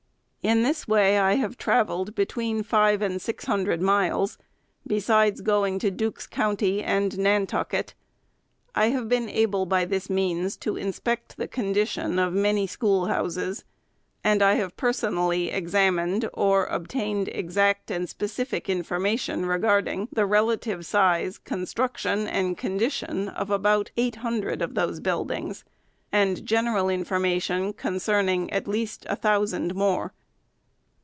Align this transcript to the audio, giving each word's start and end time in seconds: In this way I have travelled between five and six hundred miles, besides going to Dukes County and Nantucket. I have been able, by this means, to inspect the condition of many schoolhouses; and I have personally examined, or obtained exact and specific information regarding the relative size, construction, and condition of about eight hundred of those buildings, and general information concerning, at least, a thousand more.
In 0.43 0.63
this 0.63 0.87
way 0.87 1.19
I 1.19 1.35
have 1.35 1.55
travelled 1.55 2.15
between 2.15 2.63
five 2.63 3.03
and 3.03 3.21
six 3.21 3.45
hundred 3.45 3.79
miles, 3.79 4.39
besides 4.87 5.39
going 5.41 5.77
to 5.77 5.91
Dukes 5.91 6.25
County 6.25 6.81
and 6.81 7.15
Nantucket. 7.19 7.93
I 8.73 8.87
have 8.87 9.07
been 9.07 9.29
able, 9.29 9.67
by 9.67 9.85
this 9.85 10.09
means, 10.09 10.57
to 10.57 10.77
inspect 10.77 11.37
the 11.37 11.47
condition 11.47 12.17
of 12.17 12.33
many 12.33 12.65
schoolhouses; 12.65 13.65
and 14.23 14.41
I 14.41 14.55
have 14.55 14.75
personally 14.75 15.51
examined, 15.51 16.27
or 16.33 16.65
obtained 16.65 17.27
exact 17.27 17.91
and 17.91 18.09
specific 18.09 18.67
information 18.67 19.45
regarding 19.45 20.07
the 20.11 20.25
relative 20.25 20.87
size, 20.87 21.37
construction, 21.37 22.25
and 22.27 22.57
condition 22.57 23.27
of 23.29 23.51
about 23.51 23.91
eight 23.95 24.15
hundred 24.15 24.63
of 24.63 24.73
those 24.73 24.99
buildings, 25.01 25.63
and 26.11 26.47
general 26.47 26.89
information 26.89 27.73
concerning, 27.73 28.51
at 28.51 28.67
least, 28.67 29.05
a 29.07 29.15
thousand 29.15 29.75
more. 29.75 30.13